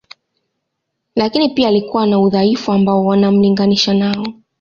Lakini 1.15 1.49
pia 1.49 1.67
alikuwa 1.67 2.05
na 2.07 2.19
udhaifu 2.19 2.71
ambao 2.71 3.05
wanamlinganisha 3.05 3.93
nao 3.93 4.27